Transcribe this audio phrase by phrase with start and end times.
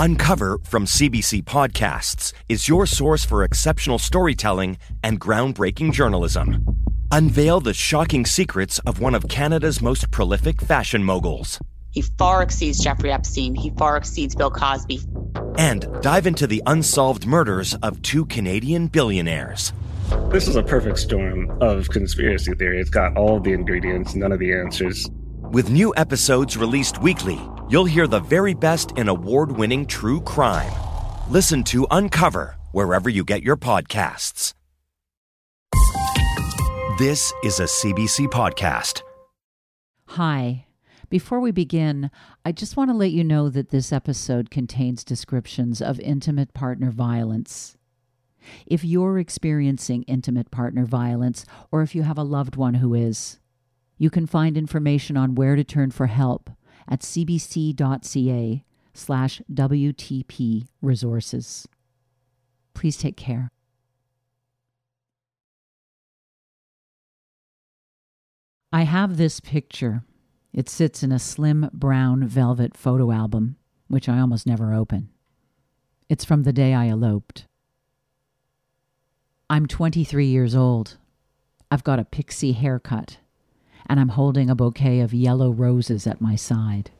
[0.00, 6.64] Uncover from CBC Podcasts is your source for exceptional storytelling and groundbreaking journalism.
[7.12, 11.58] Unveil the shocking secrets of one of Canada's most prolific fashion moguls.
[11.90, 13.54] He far exceeds Jeffrey Epstein.
[13.54, 15.02] He far exceeds Bill Cosby.
[15.58, 19.74] And dive into the unsolved murders of two Canadian billionaires.
[20.30, 22.80] This is a perfect storm of conspiracy theory.
[22.80, 25.10] It's got all the ingredients, none of the answers.
[25.50, 27.36] With new episodes released weekly,
[27.68, 30.70] you'll hear the very best in award winning true crime.
[31.28, 34.54] Listen to Uncover wherever you get your podcasts.
[37.00, 39.02] This is a CBC podcast.
[40.10, 40.66] Hi.
[41.08, 42.12] Before we begin,
[42.44, 46.92] I just want to let you know that this episode contains descriptions of intimate partner
[46.92, 47.76] violence.
[48.66, 53.39] If you're experiencing intimate partner violence, or if you have a loved one who is,
[54.00, 56.48] you can find information on where to turn for help
[56.88, 58.64] at cbc.ca
[58.94, 61.68] slash WTP resources.
[62.72, 63.50] Please take care.
[68.72, 70.02] I have this picture.
[70.54, 73.56] It sits in a slim brown velvet photo album,
[73.88, 75.10] which I almost never open.
[76.08, 77.44] It's from the day I eloped.
[79.50, 80.96] I'm 23 years old.
[81.70, 83.18] I've got a pixie haircut,
[83.90, 86.92] and I'm holding a bouquet of yellow roses at my side.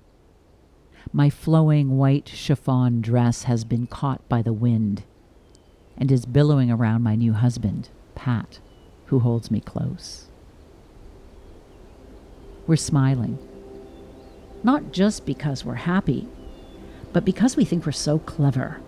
[1.12, 5.05] My flowing white chiffon dress has been caught by the wind
[5.96, 8.58] and is billowing around my new husband, Pat,
[9.06, 10.27] who holds me close.
[12.66, 13.38] We're smiling.
[14.64, 16.27] Not just because we're happy,
[17.12, 18.80] but because we think we're so clever.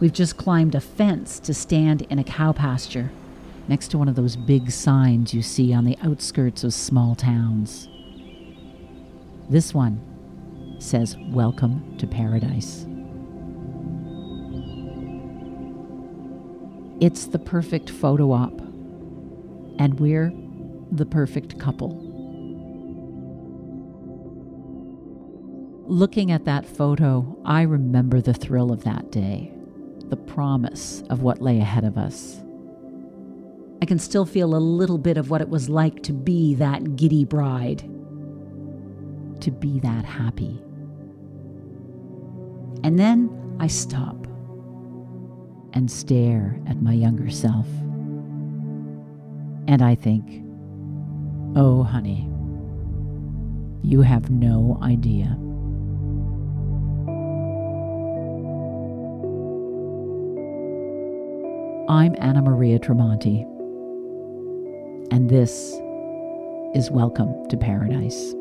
[0.00, 3.10] We've just climbed a fence to stand in a cow pasture
[3.68, 7.88] next to one of those big signs you see on the outskirts of small towns.
[9.48, 10.00] This one
[10.78, 12.86] says, Welcome to Paradise.
[17.00, 18.58] It's the perfect photo op,
[19.78, 20.32] and we're
[20.90, 22.02] the perfect couple.
[25.86, 29.52] Looking at that photo, I remember the thrill of that day,
[30.06, 32.42] the promise of what lay ahead of us.
[33.82, 36.96] I can still feel a little bit of what it was like to be that
[36.96, 37.80] giddy bride,
[39.40, 40.62] to be that happy.
[42.82, 44.26] And then I stop
[45.72, 47.66] and stare at my younger self.
[49.68, 50.42] And I think,
[51.54, 52.30] oh, honey,
[53.82, 55.36] you have no idea.
[61.88, 63.46] I'm Anna Maria Tremonti,
[65.10, 65.72] and this
[66.74, 68.34] is Welcome to Paradise.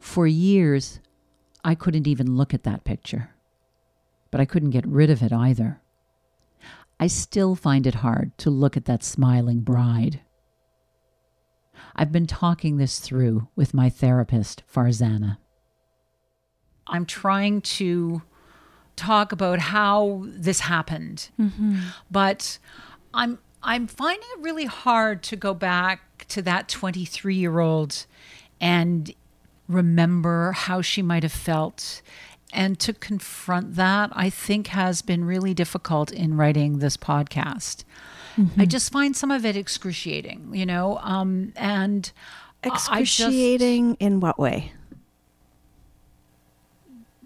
[0.00, 1.00] For years,
[1.64, 3.30] I couldn't even look at that picture
[4.32, 5.81] but I couldn't get rid of it either.
[7.02, 10.20] I still find it hard to look at that smiling bride.
[11.96, 15.38] I've been talking this through with my therapist, Farzana.
[16.86, 18.22] I'm trying to
[18.94, 21.80] talk about how this happened, mm-hmm.
[22.08, 22.60] but
[23.12, 28.06] I'm I'm finding it really hard to go back to that 23 year old
[28.60, 29.12] and
[29.66, 32.00] remember how she might have felt
[32.52, 37.84] and to confront that, I think has been really difficult in writing this podcast.
[38.36, 38.60] Mm-hmm.
[38.60, 42.10] I just find some of it excruciating, you know, um, and
[42.62, 44.72] excruciating just, in what way?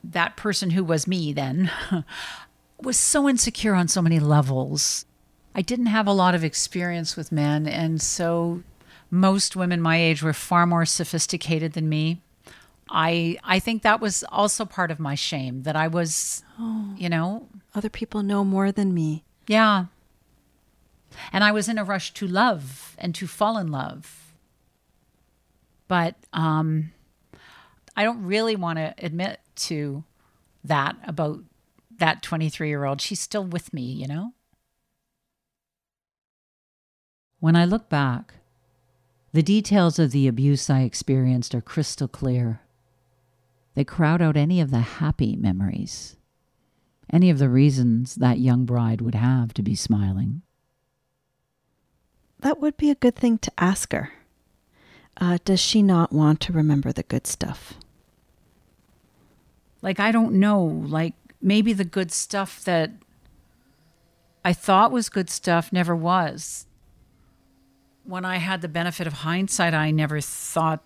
[0.02, 1.70] That person who was me then
[2.80, 5.04] was so insecure on so many levels.
[5.54, 8.62] I didn't have a lot of experience with men, and so
[9.10, 12.20] most women my age were far more sophisticated than me.
[12.88, 17.08] I I think that was also part of my shame that I was, oh, you
[17.08, 19.24] know, other people know more than me.
[19.46, 19.86] Yeah.
[21.32, 24.34] And I was in a rush to love and to fall in love.
[25.88, 26.92] But um,
[27.96, 30.04] I don't really want to admit to
[30.64, 31.40] that about
[31.98, 33.00] that 23 year old.
[33.00, 34.32] She's still with me, you know?
[37.38, 38.34] When I look back,
[39.32, 42.60] the details of the abuse I experienced are crystal clear.
[43.76, 46.16] They crowd out any of the happy memories,
[47.12, 50.40] any of the reasons that young bride would have to be smiling.
[52.40, 54.12] That would be a good thing to ask her.
[55.18, 57.74] uh, does she not want to remember the good stuff?
[59.82, 60.62] Like, I don't know.
[60.62, 62.92] Like, maybe the good stuff that
[64.44, 66.66] I thought was good stuff never was.
[68.04, 70.82] When I had the benefit of hindsight, I never thought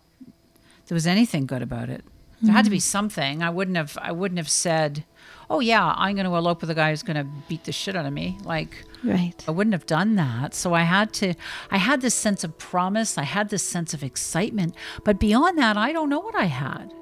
[0.86, 2.04] there was anything good about it.
[2.40, 2.56] There mm-hmm.
[2.56, 3.42] had to be something.
[3.42, 3.98] I wouldn't have.
[4.00, 5.04] I wouldn't have said,
[5.50, 7.94] "Oh yeah, I'm going to elope with a guy who's going to beat the shit
[7.94, 9.34] out of me." Like, right?
[9.46, 10.54] I wouldn't have done that.
[10.54, 11.34] So I had to.
[11.70, 13.18] I had this sense of promise.
[13.18, 14.74] I had this sense of excitement.
[15.04, 16.92] But beyond that, I don't know what I had.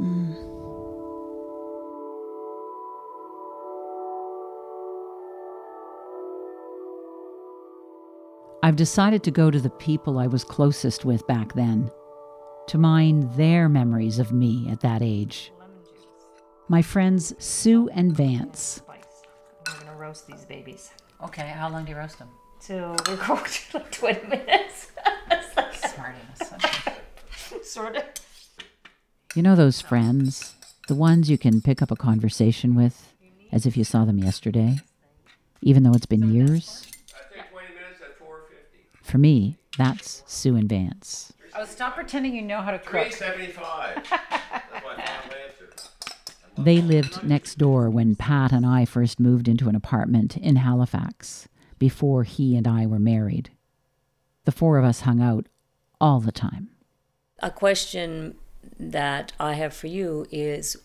[0.00, 0.50] Mm.
[8.62, 11.90] I've decided to go to the people I was closest with back then,
[12.68, 15.52] to mine their memories of me at that age.
[16.68, 18.82] My friends Sue and Vance.
[19.66, 20.90] I'm gonna roast these babies.
[21.24, 22.28] Okay, how long do you roast them?
[22.60, 24.92] Till we cooked like 20 minutes.
[25.56, 27.64] like Smartass.
[27.64, 28.04] sort of.
[29.34, 30.54] You know those friends?
[30.88, 33.12] The ones you can pick up a conversation with
[33.52, 34.78] as if you saw them yesterday,
[35.62, 36.86] even though it's been years?
[39.02, 41.32] For me, that's Sue and Vance.
[41.54, 43.12] Oh, stop pretending you know how to cook.
[43.12, 44.04] 375.
[46.58, 51.48] They lived next door when Pat and I first moved into an apartment in Halifax
[51.78, 53.50] before he and I were married.
[54.44, 55.46] The four of us hung out
[56.00, 56.68] all the time.
[57.38, 58.34] A question
[58.78, 60.76] that I have for you is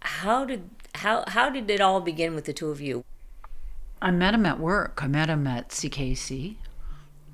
[0.00, 3.04] how did how how did it all begin with the two of you?
[4.02, 5.02] I met him at work.
[5.02, 6.56] I met him at CKC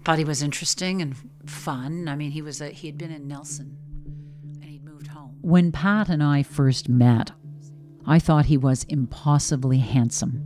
[0.05, 1.17] thought he was interesting and
[1.47, 2.09] fun.
[2.09, 3.77] I mean, he was a, he had been in Nelson
[4.61, 5.39] and he'd moved home.
[5.41, 7.33] When Pat and I first met,
[8.07, 10.45] I thought he was impossibly handsome.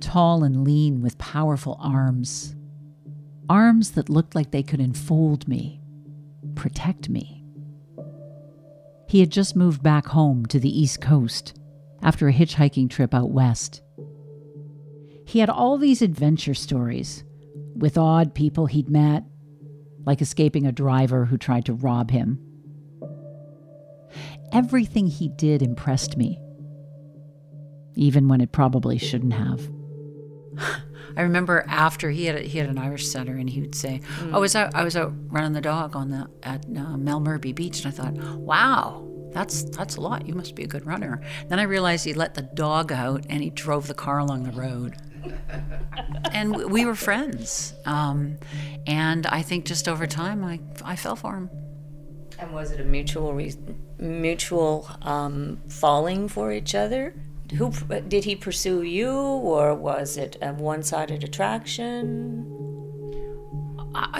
[0.00, 2.54] Tall and lean with powerful arms.
[3.48, 5.80] Arms that looked like they could enfold me,
[6.54, 7.44] protect me.
[9.08, 11.58] He had just moved back home to the East Coast
[12.02, 13.82] after a hitchhiking trip out west.
[15.26, 17.22] He had all these adventure stories
[17.76, 19.24] with odd people he'd met,
[20.04, 22.40] like escaping a driver who tried to rob him.
[24.52, 26.40] Everything he did impressed me,
[27.94, 29.68] even when it probably shouldn't have.
[31.16, 34.00] I remember after he had a, he had an Irish setter, and he would say,
[34.20, 34.34] mm.
[34.34, 37.84] "I was out I was out running the dog on the at uh, Melmerby Beach,"
[37.84, 40.26] and I thought, "Wow, that's that's a lot.
[40.26, 43.42] You must be a good runner." Then I realized he let the dog out, and
[43.42, 44.96] he drove the car along the road
[46.32, 47.74] and we were friends.
[47.84, 48.38] Um,
[48.86, 51.50] and I think just over time, I, I fell for him.
[52.38, 53.54] And was it a mutual re-
[53.98, 57.14] mutual um, falling for each other?
[57.56, 57.70] Who
[58.08, 62.44] did he pursue you, or was it a one-sided attraction?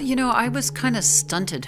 [0.00, 1.66] You know, I was kind of stunted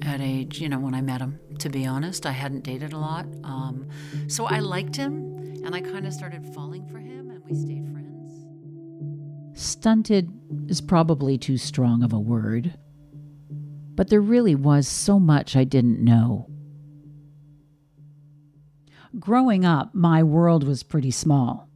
[0.00, 0.60] at age.
[0.60, 1.40] You know, when I met him.
[1.58, 3.88] To be honest, I hadn't dated a lot, um,
[4.28, 5.14] so I liked him,
[5.64, 8.03] and I kind of started falling for him, and we stayed friends.
[9.54, 10.32] Stunted
[10.68, 12.74] is probably too strong of a word,
[13.94, 16.50] but there really was so much I didn't know.
[19.18, 21.68] Growing up, my world was pretty small.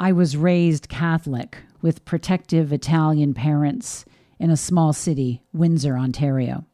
[0.00, 4.04] I was raised Catholic with protective Italian parents
[4.40, 6.66] in a small city, Windsor, Ontario,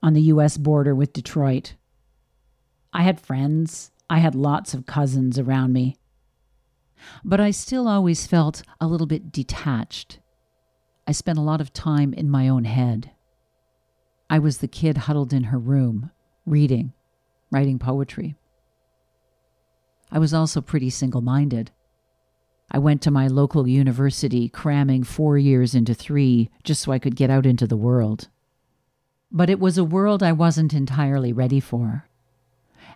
[0.00, 1.74] on the US border with Detroit.
[2.92, 5.96] I had friends, I had lots of cousins around me,
[7.24, 10.18] but I still always felt a little bit detached.
[11.06, 13.10] I spent a lot of time in my own head.
[14.28, 16.10] I was the kid huddled in her room,
[16.46, 16.92] reading,
[17.50, 18.36] writing poetry.
[20.12, 21.70] I was also pretty single minded.
[22.70, 27.16] I went to my local university, cramming four years into three just so I could
[27.16, 28.28] get out into the world.
[29.32, 32.08] But it was a world I wasn't entirely ready for.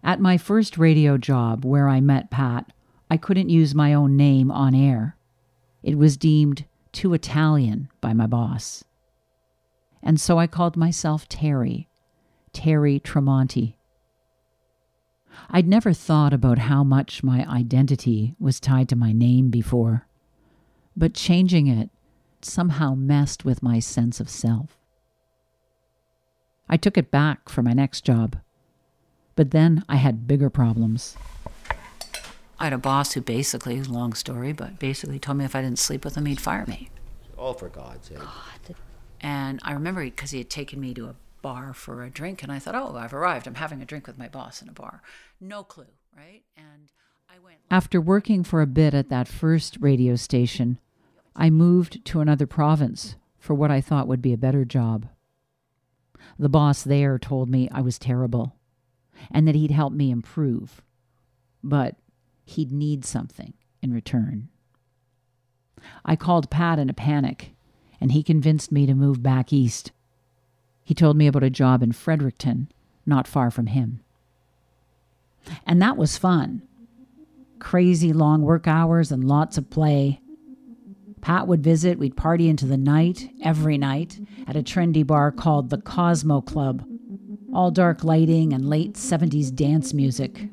[0.03, 2.73] At my first radio job, where I met Pat,
[3.15, 5.17] I couldn't use my own name on air.
[5.85, 8.83] It was deemed too Italian by my boss.
[10.03, 11.89] And so I called myself Terry,
[12.53, 13.77] Terry Tremonti.
[15.49, 20.09] I'd never thought about how much my identity was tied to my name before,
[20.97, 21.91] but changing it
[22.43, 24.77] somehow messed with my sense of self.
[26.69, 28.39] I took it back for my next job,
[29.37, 31.17] but then I had bigger problems.
[32.65, 35.79] I had a boss who basically, long story, but basically told me if I didn't
[35.79, 36.89] sleep with him, he'd fire me.
[37.37, 38.17] All for God's sake.
[38.17, 38.75] God.
[39.21, 42.51] And I remember because he had taken me to a bar for a drink, and
[42.51, 43.47] I thought, oh, I've arrived.
[43.47, 45.03] I'm having a drink with my boss in a bar.
[45.43, 45.85] No clue,
[46.17, 46.41] right?
[46.57, 46.91] And
[47.29, 47.59] I went.
[47.71, 50.79] After working for a bit at that first radio station,
[51.37, 55.07] I moved to another province for what I thought would be a better job.
[56.39, 58.57] The boss there told me I was terrible
[59.31, 60.81] and that he'd help me improve,
[61.63, 61.97] but
[62.45, 64.49] he'd need something in return.
[66.05, 67.53] I called Pat in a panic,
[68.01, 69.93] and he convinced me to move back east.
[70.83, 72.71] He told me about a job in Fredericton,
[73.07, 74.01] not far from him.
[75.67, 76.63] And that was fun.
[77.59, 80.21] Crazy long work hours and lots of play.
[81.21, 85.71] Pat would visit, we'd party into the night, every night, at a trendy bar called
[85.71, 86.85] the Cosmo Club.
[87.55, 90.49] All dark lighting and late 70s dance music.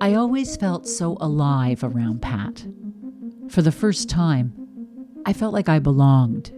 [0.00, 2.64] I always felt so alive around Pat.
[3.48, 4.52] For the first time,
[5.26, 6.52] I felt like I belonged.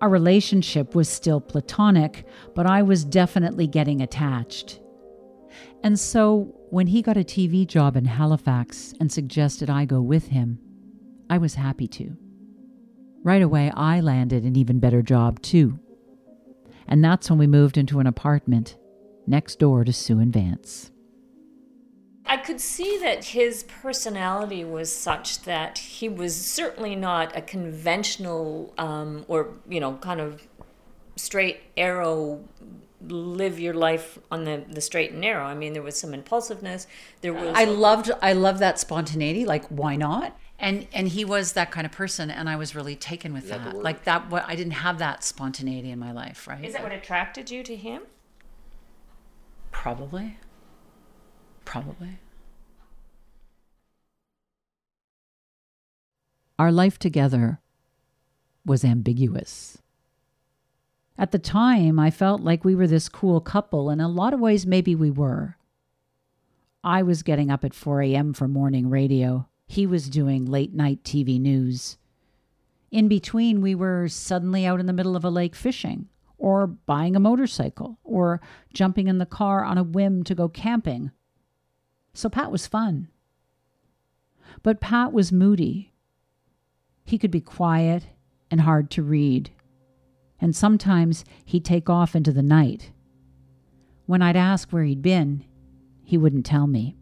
[0.00, 4.80] Our relationship was still platonic, but I was definitely getting attached.
[5.82, 10.28] And so, when he got a TV job in Halifax and suggested I go with
[10.28, 10.60] him,
[11.28, 12.16] I was happy to.
[13.24, 15.80] Right away, I landed an even better job, too.
[16.86, 18.76] And that's when we moved into an apartment
[19.26, 20.91] next door to Sue and Vance.
[22.32, 28.72] I could see that his personality was such that he was certainly not a conventional
[28.78, 30.48] um, or, you know, kind of
[31.16, 32.42] straight arrow
[33.06, 35.44] live your life on the, the straight and narrow.
[35.44, 36.86] I mean, there was some impulsiveness.
[37.20, 37.52] There was.
[37.54, 39.44] I loved I loved that spontaneity.
[39.44, 40.34] Like, why not?
[40.58, 43.76] And and he was that kind of person, and I was really taken with that.
[43.76, 44.30] Like that.
[44.30, 46.48] What I didn't have that spontaneity in my life.
[46.48, 46.64] Right?
[46.64, 48.04] Is that what attracted you to him?
[49.70, 50.38] Probably.
[51.66, 52.18] Probably.
[56.62, 57.60] Our life together
[58.64, 59.78] was ambiguous.
[61.18, 64.32] At the time, I felt like we were this cool couple, and in a lot
[64.32, 65.56] of ways, maybe we were.
[66.84, 68.32] I was getting up at 4 a.m.
[68.32, 69.48] for morning radio.
[69.66, 71.98] He was doing late night TV news.
[72.92, 76.06] In between, we were suddenly out in the middle of a lake fishing,
[76.38, 78.40] or buying a motorcycle, or
[78.72, 81.10] jumping in the car on a whim to go camping.
[82.14, 83.08] So Pat was fun.
[84.62, 85.91] But Pat was moody.
[87.12, 88.06] He could be quiet
[88.50, 89.50] and hard to read
[90.42, 92.90] and sometimes he'd take off into the night.
[94.06, 95.44] When I'd ask where he'd been,
[96.02, 96.96] he wouldn't tell me.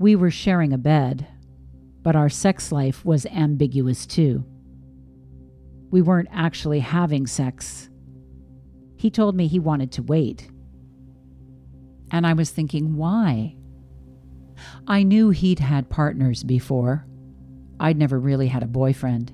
[0.00, 1.28] We were sharing a bed,
[2.02, 4.44] but our sex life was ambiguous too.
[5.90, 7.88] We weren't actually having sex.
[8.96, 10.50] He told me he wanted to wait.
[12.10, 13.54] And I was thinking, why?
[14.88, 17.07] I knew he'd had partners before.
[17.80, 19.32] I'd never really had a boyfriend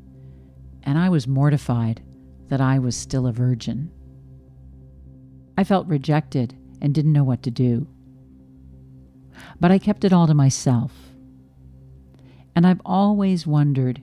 [0.84, 2.02] and I was mortified
[2.48, 3.90] that I was still a virgin.
[5.56, 7.86] I felt rejected and didn't know what to do.
[9.58, 10.92] But I kept it all to myself.
[12.54, 14.02] And I've always wondered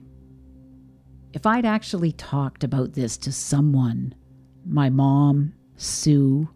[1.32, 4.14] if I'd actually talked about this to someone,
[4.66, 6.50] my mom, Sue,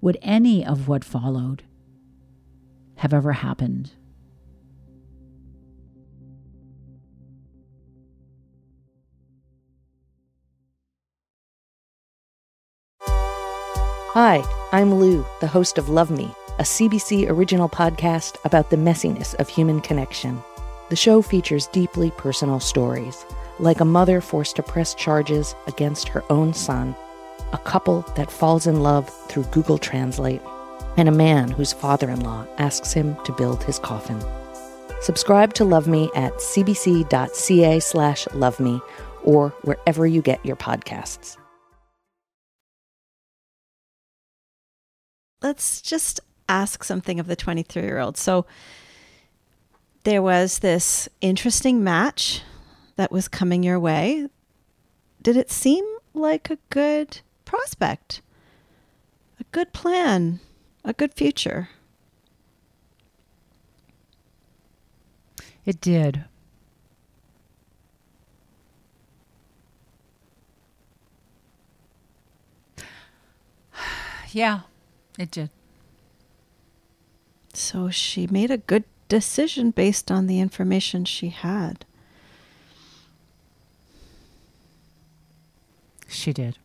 [0.00, 1.62] would any of what followed
[2.96, 3.92] have ever happened?
[14.14, 19.34] Hi, I'm Lou, the host of Love Me, a CBC original podcast about the messiness
[19.40, 20.40] of human connection.
[20.88, 23.26] The show features deeply personal stories,
[23.58, 26.94] like a mother forced to press charges against her own son,
[27.52, 30.42] a couple that falls in love through Google Translate,
[30.96, 34.22] and a man whose father in law asks him to build his coffin.
[35.00, 38.80] Subscribe to Love Me at cbc.ca slash love me
[39.24, 41.36] or wherever you get your podcasts.
[45.44, 48.16] Let's just ask something of the 23 year old.
[48.16, 48.46] So
[50.04, 52.40] there was this interesting match
[52.96, 54.28] that was coming your way.
[55.22, 55.84] Did it seem
[56.14, 58.22] like a good prospect?
[59.38, 60.40] A good plan?
[60.84, 61.68] A good future?
[65.66, 66.24] It did.
[74.32, 74.60] yeah.
[75.18, 75.50] It did.
[77.52, 81.84] So she made a good decision based on the information she had.
[86.08, 86.58] She did.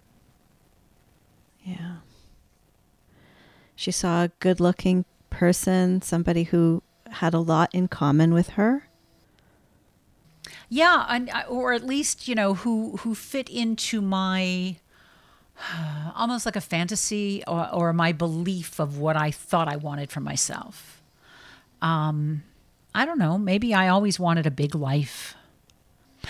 [1.63, 1.97] Yeah.
[3.75, 8.87] She saw a good looking person, somebody who had a lot in common with her.
[10.69, 14.77] Yeah, and, uh, or at least, you know, who who fit into my
[16.15, 20.19] almost like a fantasy or, or, my belief of what I thought I wanted for
[20.19, 21.01] myself.
[21.81, 22.43] Um,
[22.93, 23.37] I don't know.
[23.37, 25.35] Maybe I always wanted a big life.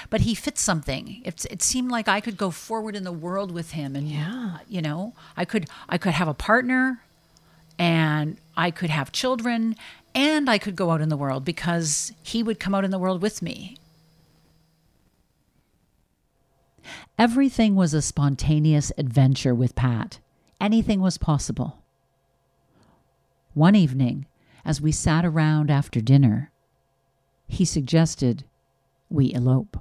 [0.09, 1.21] but he fit something.
[1.25, 4.59] It, it seemed like I could go forward in the world with him, and Yeah.
[4.67, 7.01] you know, I could I could have a partner,
[7.79, 9.75] and I could have children,
[10.13, 12.99] and I could go out in the world because he would come out in the
[12.99, 13.77] world with me.
[17.17, 20.19] Everything was a spontaneous adventure with Pat.
[20.61, 21.83] Anything was possible.
[23.53, 24.25] One evening,
[24.63, 26.51] as we sat around after dinner,
[27.47, 28.43] he suggested
[29.09, 29.77] we elope.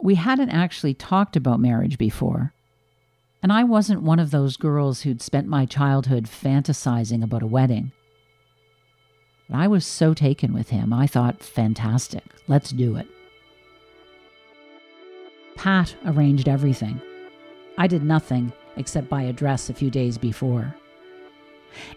[0.00, 2.54] We hadn't actually talked about marriage before,
[3.42, 7.92] and I wasn't one of those girls who'd spent my childhood fantasizing about a wedding.
[9.48, 13.06] But I was so taken with him, I thought, fantastic, let's do it.
[15.60, 16.98] Pat arranged everything.
[17.76, 20.74] I did nothing except buy a dress a few days before.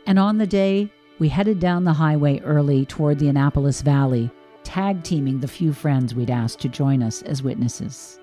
[0.06, 4.30] And on the day, we headed down the highway early toward the Annapolis Valley,
[4.66, 8.20] tag teaming the few friends we'd asked to join us as witnesses.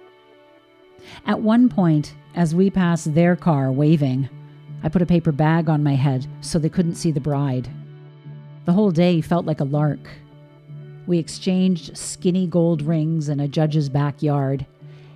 [1.24, 4.28] At one point, as we passed their car waving,
[4.82, 7.66] I put a paper bag on my head so they couldn't see the bride.
[8.66, 10.06] The whole day felt like a lark.
[11.06, 14.66] We exchanged skinny gold rings in a judge's backyard,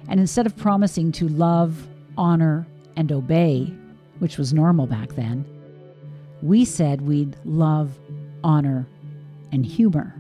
[0.09, 3.73] and instead of promising to love, honor, and obey,
[4.19, 5.45] which was normal back then,
[6.43, 7.99] we said we'd love,
[8.43, 8.87] honor,
[9.53, 10.15] and humor.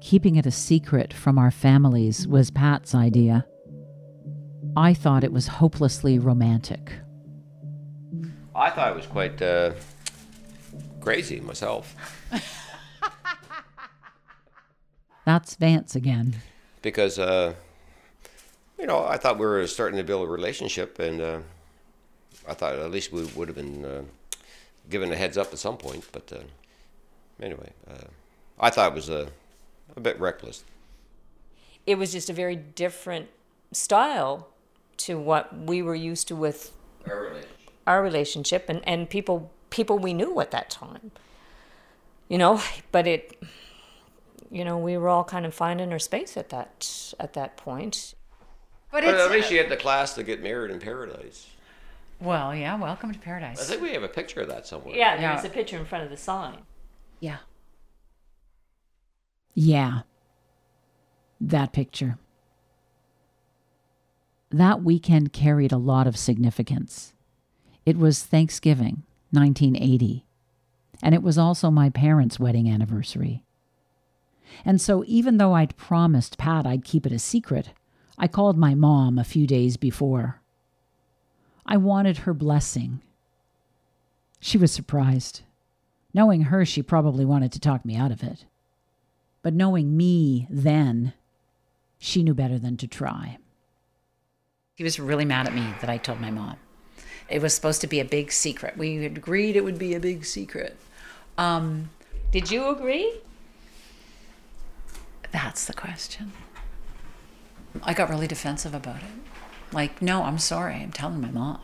[0.00, 3.46] Keeping it a secret from our families was Pat's idea.
[4.76, 6.92] I thought it was hopelessly romantic.
[8.54, 9.72] I thought it was quite uh,
[11.00, 11.94] crazy myself
[15.24, 16.36] That's Vance again.
[16.84, 17.54] Because, uh,
[18.78, 21.38] you know, I thought we were starting to build a relationship, and uh,
[22.46, 24.02] I thought at least we would have been uh,
[24.90, 26.04] given a heads up at some point.
[26.12, 26.42] But uh,
[27.42, 28.04] anyway, uh,
[28.60, 29.28] I thought it was a,
[29.96, 30.62] a bit reckless.
[31.86, 33.28] It was just a very different
[33.72, 34.48] style
[34.98, 36.72] to what we were used to with
[37.86, 41.10] our relationship and, and people people we knew at that time.
[42.28, 42.60] You know,
[42.92, 43.42] but it
[44.50, 48.14] you know, we were all kind of finding our space at that at that point.
[48.90, 51.48] But But it's at least you had the class to get married in paradise.
[52.20, 52.76] well, yeah.
[52.78, 53.60] Welcome to paradise.
[53.60, 54.94] I think we have a picture of that somewhere.
[54.94, 55.32] Yeah, Yeah.
[55.34, 56.58] there's a picture in front of the sign.
[57.20, 57.38] Yeah.
[59.54, 60.00] Yeah.
[61.40, 62.18] That picture.
[64.50, 67.12] That weekend carried a lot of significance.
[67.84, 69.02] It was Thanksgiving,
[69.32, 70.24] 1980,
[71.02, 73.42] and it was also my parents' wedding anniversary.
[74.64, 77.70] And so, even though I'd promised Pat I'd keep it a secret,
[78.18, 80.40] I called my mom a few days before.
[81.66, 83.00] I wanted her blessing.
[84.40, 85.42] She was surprised.
[86.12, 88.44] Knowing her, she probably wanted to talk me out of it.
[89.42, 91.12] But knowing me then,
[91.98, 93.38] she knew better than to try.
[94.76, 96.56] He was really mad at me that I told my mom.
[97.28, 98.76] It was supposed to be a big secret.
[98.76, 100.76] We had agreed it would be a big secret.
[101.38, 101.90] Um,
[102.30, 103.20] Did you agree?
[105.34, 106.30] That's the question.
[107.82, 109.74] I got really defensive about it.
[109.74, 110.74] Like, no, I'm sorry.
[110.74, 111.60] I'm telling my mom.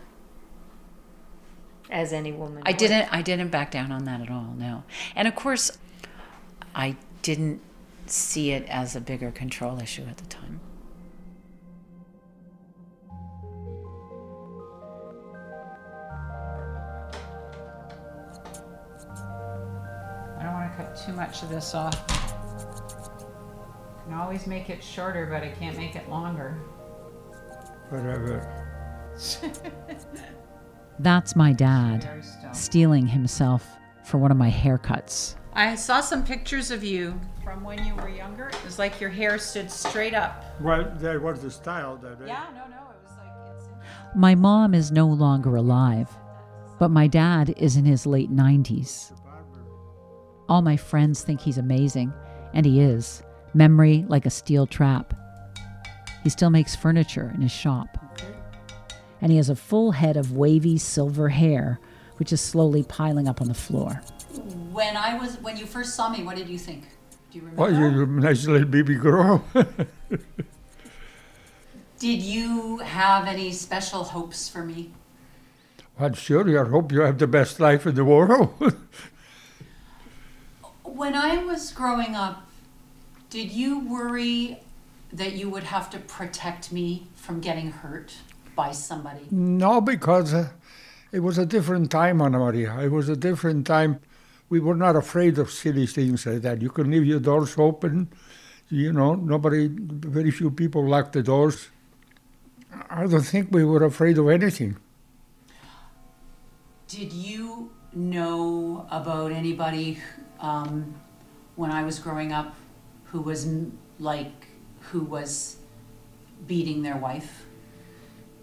[1.89, 2.65] As any woman.
[2.67, 2.79] I would.
[2.79, 3.13] didn't.
[3.13, 4.55] I didn't back down on that at all.
[4.59, 4.83] No,
[5.15, 5.79] and of course,
[6.75, 7.61] I didn't
[8.07, 10.61] see it as a bigger control issue at the time.
[20.39, 22.30] I don't want to cut too much of this off.
[24.11, 26.59] Can always make it shorter, but I can't make it longer.
[27.91, 28.67] Whatever.
[30.99, 33.65] That's my dad steeling himself
[34.03, 35.37] for one of my haircuts.
[35.53, 38.49] I saw some pictures of you from when you were younger.
[38.49, 40.45] It was like your hair stood straight up.
[40.61, 42.19] Well, that was the style that.
[42.27, 42.83] Yeah, no, no.
[42.91, 44.17] It was like it's.
[44.17, 46.11] My mom is no longer alive,
[46.81, 49.13] but my dad is in his late 90s.
[50.49, 52.13] All my friends think he's amazing,
[52.53, 53.23] and he is.
[53.55, 55.15] Memory like a steel trap.
[56.23, 57.99] He still makes furniture in his shop.
[59.21, 61.79] And he has a full head of wavy silver hair,
[62.17, 64.03] which is slowly piling up on the floor.
[64.73, 66.85] When I was, when you first saw me, what did you think?
[67.31, 67.63] Do you remember?
[67.63, 69.45] Oh, you nice little baby girl.
[72.01, 74.93] Did you have any special hopes for me?
[75.99, 78.55] well, sure, I hope you have the best life in the world.
[80.83, 82.50] When I was growing up,
[83.31, 84.59] did you worry
[85.13, 88.15] that you would have to protect me from getting hurt
[88.55, 89.27] by somebody?
[89.31, 90.49] no, because uh,
[91.13, 92.79] it was a different time, Anna Maria.
[92.81, 94.01] It was a different time
[94.49, 96.61] we were not afraid of silly things like that.
[96.61, 98.09] You can leave your doors open.
[98.69, 101.69] You know, nobody, very few people lock the doors.
[102.89, 104.77] I don't think we were afraid of anything.
[106.89, 109.99] Did you know about anybody
[110.41, 110.95] um,
[111.55, 112.55] when I was growing up
[113.11, 113.47] who was
[113.99, 114.47] like
[114.91, 115.57] who was
[116.47, 117.47] beating their wife?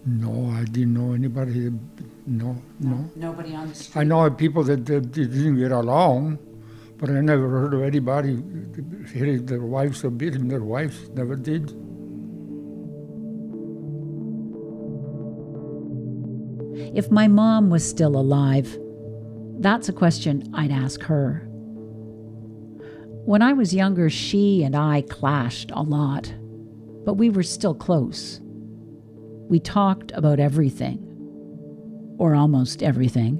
[0.06, 1.66] No, I didn't know anybody.
[1.66, 1.70] Uh,
[2.26, 3.10] no, no.
[3.16, 4.00] Nobody on the street.
[4.00, 6.38] I know people that, that didn't get along,
[6.98, 11.08] but I never heard of anybody uh, hitting their wives or beating their wives.
[11.10, 11.74] Never did.
[16.94, 18.78] If my mom was still alive,
[19.60, 21.47] that's a question I'd ask her.
[23.28, 26.32] When I was younger, she and I clashed a lot,
[27.04, 28.40] but we were still close.
[29.50, 30.96] We talked about everything,
[32.16, 33.34] or almost everything.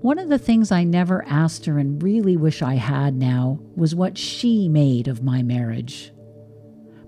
[0.00, 3.94] One of the things I never asked her and really wish I had now was
[3.94, 6.10] what she made of my marriage.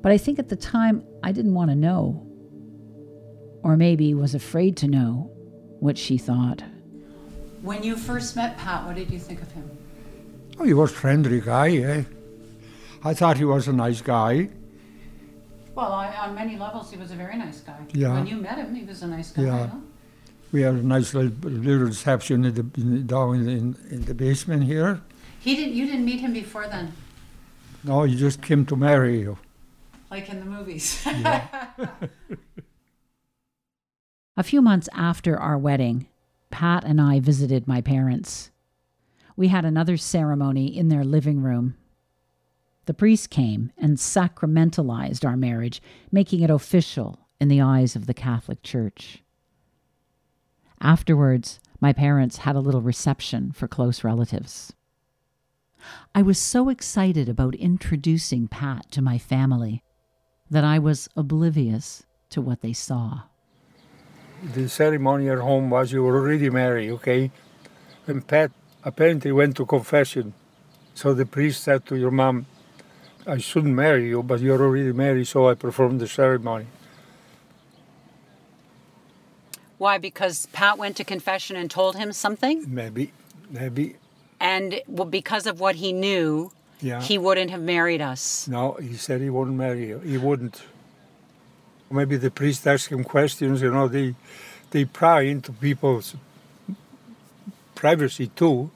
[0.03, 2.27] But I think at the time I didn't want to know.
[3.63, 5.31] Or maybe was afraid to know
[5.81, 6.63] what she thought.
[7.63, 9.71] When you first met Pat, what did you think of him?
[10.59, 12.05] Oh, he was a friendly guy, eh?
[13.05, 14.49] I thought he was a nice guy.
[15.75, 17.79] Well, I, on many levels, he was a very nice guy.
[17.93, 18.13] Yeah.
[18.15, 19.43] When you met him, he was a nice guy.
[19.45, 19.67] Yeah.
[19.69, 19.77] huh?
[20.53, 24.05] We had a nice little, little reception in the, in the, down in, in, in
[24.05, 25.01] the basement here.
[25.41, 25.75] He didn't.
[25.75, 26.93] You didn't meet him before then,
[27.83, 29.39] No, he just came to marry you.
[30.11, 31.03] like in the movies.
[34.37, 36.07] A few months after our wedding,
[36.51, 38.51] Pat and I visited my parents.
[39.37, 41.77] We had another ceremony in their living room.
[42.87, 48.15] The priest came and sacramentalized our marriage, making it official in the eyes of the
[48.15, 49.23] Catholic Church.
[50.81, 54.73] Afterwards, my parents had a little reception for close relatives.
[56.15, 59.83] I was so excited about introducing Pat to my family
[60.51, 63.23] that I was oblivious to what they saw.
[64.55, 67.31] The ceremony at home was you were already married, okay?
[68.07, 68.51] And Pat
[68.85, 70.35] apparently went to confession.
[70.95, 72.47] So the priest said to your mom,
[73.27, 76.67] I shouldn't marry you, but you're already married, so I performed the ceremony.
[79.79, 79.99] Why?
[79.99, 82.65] Because Pat went to confession and told him something?
[82.73, 83.13] Maybe,
[83.51, 83.97] maybe,
[84.41, 87.01] And because of what he knew, yeah.
[87.01, 88.47] he wouldn't have married us.
[88.49, 89.99] No, he said he wouldn't marry you.
[90.01, 90.63] He wouldn't.
[91.91, 94.15] Maybe the priest asked him questions, you know, they,
[94.71, 96.17] they pry into people's
[97.83, 98.71] privacy too.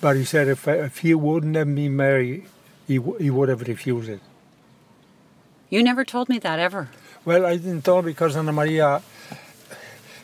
[0.00, 2.44] But he said if, if he wouldn't have me marry,
[2.86, 4.20] he, he would have refused it.
[5.70, 6.88] You never told me that ever.
[7.24, 9.02] Well, I didn't tell because Anna Maria,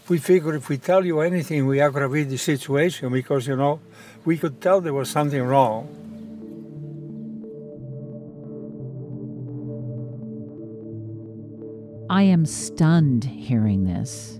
[0.09, 3.81] we figured if we tell you anything, we aggravate the situation because, you know,
[4.25, 5.89] we could tell there was something wrong.
[12.11, 14.39] I am stunned hearing this.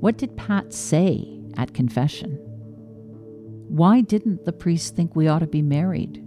[0.00, 2.47] What did Pat say at confession?
[3.68, 6.24] Why didn't the priest think we ought to be married?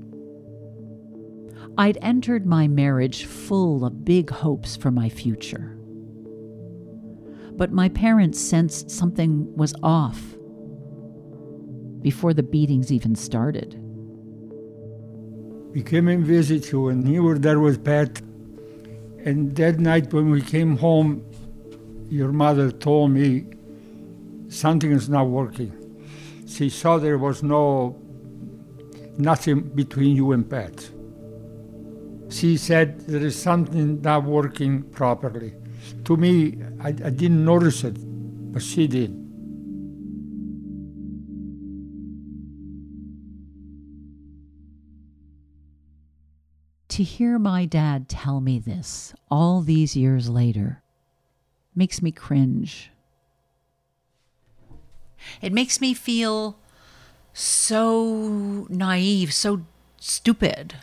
[1.78, 5.78] I'd entered my marriage full of big hopes for my future.
[7.54, 10.22] But my parents sensed something was off
[12.02, 13.76] before the beatings even started.
[15.74, 18.22] We came and visit you, and you were there with Pat.
[19.24, 21.24] And that night when we came home,
[22.10, 23.46] your mother told me
[24.50, 25.81] something is not working.
[26.52, 27.98] She saw there was no
[29.18, 30.90] nothing between you and Pat.
[32.30, 35.54] She said there is something not working properly.
[36.06, 37.96] To me, I, I didn't notice it,
[38.52, 39.18] but she did.
[46.90, 50.84] To hear my dad tell me this all these years later
[51.74, 52.92] makes me cringe.
[55.42, 56.58] It makes me feel
[57.34, 59.62] so naive, so
[60.00, 60.76] stupid.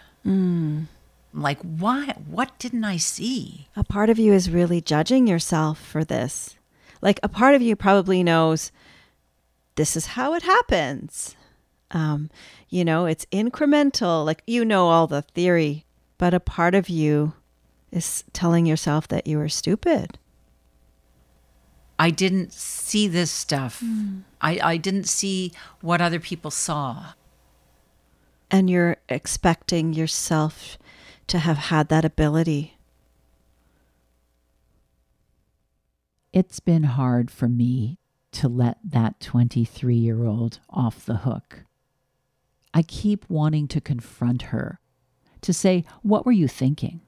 [1.32, 2.14] Like, why?
[2.26, 3.68] What didn't I see?
[3.76, 6.56] A part of you is really judging yourself for this.
[7.00, 8.72] Like a part of you probably knows
[9.76, 11.36] this is how it happens.
[11.90, 12.30] Um,
[12.68, 14.24] you know, it's incremental.
[14.24, 15.84] Like you know all the theory,
[16.18, 17.34] but a part of you
[17.92, 20.18] is telling yourself that you are stupid.
[21.98, 23.80] I didn't see this stuff.
[23.80, 24.20] Hmm.
[24.40, 27.12] I, I didn't see what other people saw.
[28.50, 30.78] And you're expecting yourself
[31.26, 32.78] to have had that ability.
[36.32, 37.98] It's been hard for me
[38.32, 41.64] to let that 23 year old off the hook.
[42.72, 44.78] I keep wanting to confront her,
[45.40, 47.00] to say, What were you thinking?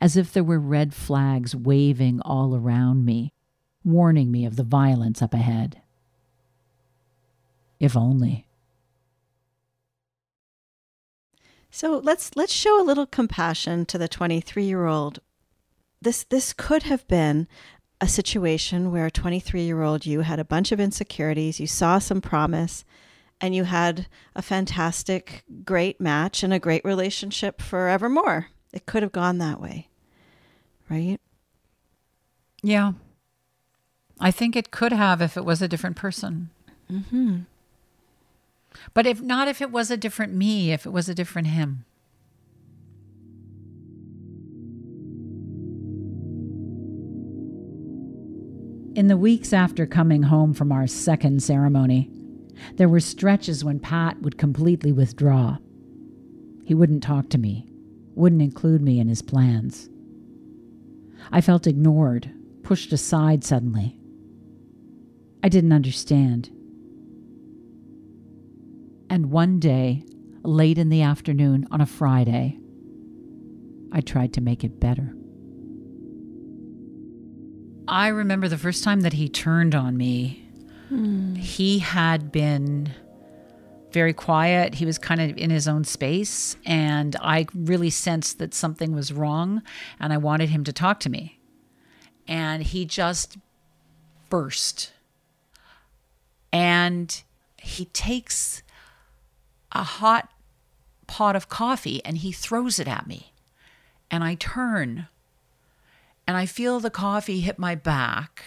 [0.00, 3.32] As if there were red flags waving all around me,
[3.88, 5.80] warning me of the violence up ahead.
[7.80, 8.46] If only.
[11.70, 15.20] So let's let's show a little compassion to the 23-year-old.
[16.00, 17.46] This this could have been
[18.00, 22.84] a situation where a 23-year-old you had a bunch of insecurities, you saw some promise,
[23.40, 28.48] and you had a fantastic great match and a great relationship forevermore.
[28.72, 29.88] It could have gone that way.
[30.88, 31.20] Right?
[32.62, 32.92] Yeah.
[34.20, 36.50] I think it could have if it was a different person.
[36.90, 37.40] Mm-hmm.
[38.94, 41.84] But if not, if it was a different me, if it was a different him.
[48.94, 52.10] In the weeks after coming home from our second ceremony,
[52.74, 55.58] there were stretches when Pat would completely withdraw.
[56.64, 57.70] He wouldn't talk to me,
[58.16, 59.88] wouldn't include me in his plans.
[61.30, 62.30] I felt ignored,
[62.64, 63.97] pushed aside suddenly.
[65.42, 66.50] I didn't understand.
[69.10, 70.04] And one day,
[70.42, 72.58] late in the afternoon on a Friday,
[73.92, 75.14] I tried to make it better.
[77.86, 80.44] I remember the first time that he turned on me.
[80.88, 81.34] Hmm.
[81.36, 82.92] He had been
[83.92, 84.74] very quiet.
[84.74, 86.56] He was kind of in his own space.
[86.66, 89.62] And I really sensed that something was wrong.
[89.98, 91.40] And I wanted him to talk to me.
[92.26, 93.38] And he just
[94.28, 94.92] burst.
[96.52, 97.22] And
[97.56, 98.62] he takes
[99.72, 100.30] a hot
[101.06, 103.32] pot of coffee and he throws it at me.
[104.10, 105.08] And I turn
[106.28, 108.44] and I feel the coffee hit my back.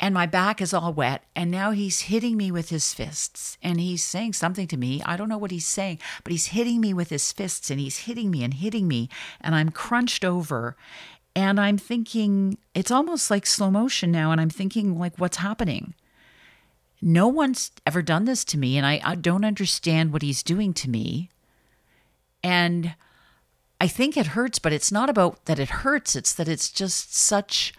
[0.00, 1.22] And my back is all wet.
[1.36, 3.56] And now he's hitting me with his fists.
[3.62, 5.00] And he's saying something to me.
[5.06, 7.98] I don't know what he's saying, but he's hitting me with his fists and he's
[7.98, 9.08] hitting me and hitting me.
[9.40, 10.76] And I'm crunched over.
[11.36, 14.32] And I'm thinking, it's almost like slow motion now.
[14.32, 15.94] And I'm thinking, like, what's happening?
[17.06, 18.78] No one's ever done this to me.
[18.78, 21.28] And I, I don't understand what he's doing to me.
[22.42, 22.94] And
[23.78, 26.16] I think it hurts, but it's not about that it hurts.
[26.16, 27.74] It's that it's just such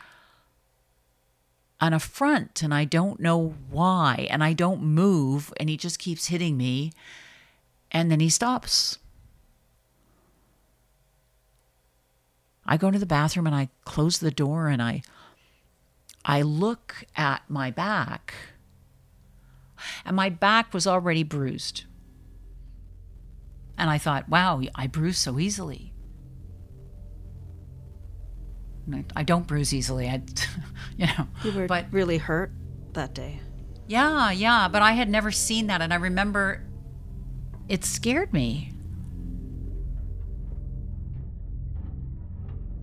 [1.82, 4.28] an affront and I don't know why.
[4.30, 6.92] And I don't move and he just keeps hitting me
[7.92, 9.00] and then he stops.
[12.64, 15.02] I go to the bathroom and I close the door and I
[16.24, 18.36] I look at my back.
[20.06, 21.86] And my back was already bruised.
[23.78, 25.94] And I thought, wow, I bruise so easily.
[28.94, 30.08] I, I don't bruise easily.
[30.08, 30.22] I,
[30.98, 32.52] you know, You were but really hurt
[32.94, 33.40] that day.
[33.88, 34.68] yeah, yeah.
[34.68, 36.64] But I had never seen that, and I remember
[37.68, 38.72] it scared me.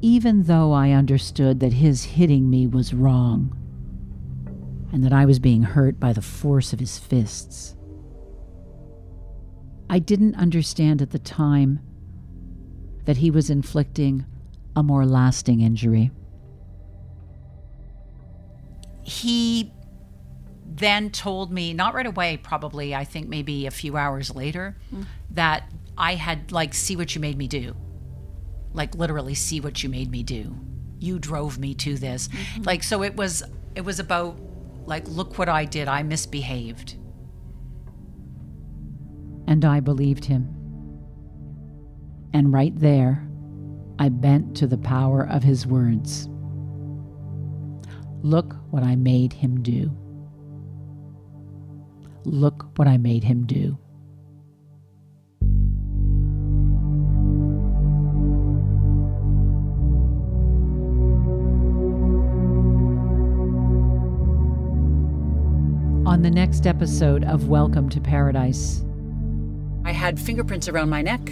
[0.04, 3.56] even though I understood that his hitting me was wrong
[4.92, 7.74] and that I was being hurt by the force of his fists.
[9.88, 11.80] I didn't understand at the time
[13.04, 14.24] that he was inflicting
[14.76, 16.10] a more lasting injury.
[19.02, 19.72] He
[20.64, 25.04] then told me, not right away, probably, I think maybe a few hours later, mm.
[25.30, 27.76] that I had, like, see what you made me do.
[28.72, 30.56] Like, literally, see what you made me do.
[30.98, 32.28] You drove me to this.
[32.28, 32.62] Mm-hmm.
[32.62, 33.42] Like, so it was,
[33.74, 34.38] it was about,
[34.86, 35.88] like, look what I did.
[35.88, 36.96] I misbehaved.
[39.46, 40.48] And I believed him.
[42.32, 43.28] And right there,
[43.98, 46.28] I bent to the power of his words.
[48.22, 49.90] Look what I made him do.
[52.24, 53.78] Look what I made him do.
[66.12, 68.82] On the next episode of Welcome to Paradise,
[69.86, 71.22] I had fingerprints around my neck,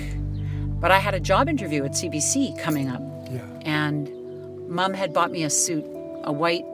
[0.80, 3.02] but I had a job interview at CBC coming up.
[3.30, 3.42] Yeah.
[3.60, 4.08] And
[4.70, 5.84] mom had bought me a suit,
[6.24, 6.64] a white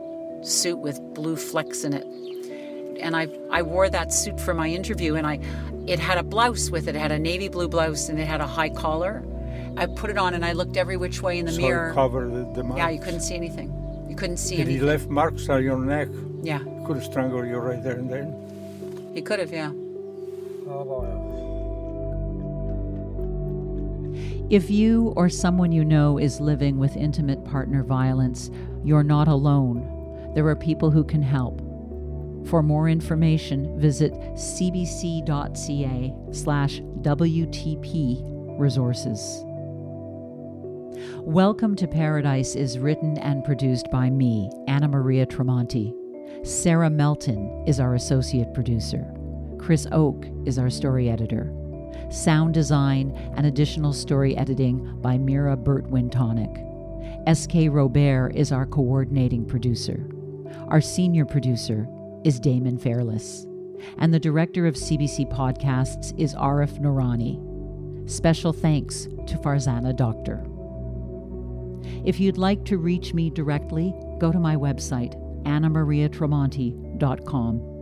[0.42, 2.06] suit with blue flecks in it.
[3.00, 5.40] And I, I wore that suit for my interview, and I,
[5.88, 6.94] it had a blouse with it.
[6.94, 9.24] It had a navy blue blouse, and it had a high collar.
[9.76, 11.92] I put it on, and I looked every which way in the so mirror.
[11.92, 12.78] cover the, the marks.
[12.78, 13.72] Yeah, you couldn't see anything.
[14.16, 16.08] You couldn't see If he left marks on your neck,
[16.42, 18.32] Yeah, He could have strangled you right there and then.
[19.12, 19.52] he could have.
[19.52, 19.72] Yeah.
[20.68, 21.04] Oh,
[24.48, 28.50] if you or someone you know is living with intimate partner violence,
[28.84, 29.84] you're not alone.
[30.34, 31.60] there are people who can help.
[32.46, 38.22] For more information, visit cbc.ca slash WTP
[38.58, 39.44] resources.
[40.98, 45.92] Welcome to Paradise is written and produced by me, Anna Maria Tremonti.
[46.42, 49.04] Sarah Melton is our associate producer.
[49.58, 51.52] Chris Oke is our story editor.
[52.10, 56.62] Sound design and additional story editing by Mira Burt Wintonick.
[57.26, 57.68] S.K.
[57.68, 60.08] Robert is our coordinating producer.
[60.68, 61.86] Our senior producer
[62.24, 63.46] is Damon Fairless.
[63.98, 68.10] And the director of CBC Podcasts is Arif Noorani.
[68.10, 70.42] Special thanks to Farzana Doctor.
[72.04, 77.72] If you'd like to reach me directly, go to my website, annamariatramonti.com.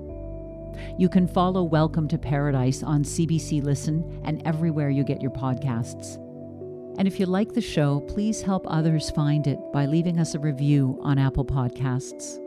[0.98, 6.16] You can follow Welcome to Paradise on CBC Listen and everywhere you get your podcasts.
[6.98, 10.38] And if you like the show, please help others find it by leaving us a
[10.38, 12.38] review on Apple Podcasts.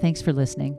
[0.00, 0.78] Thanks for listening.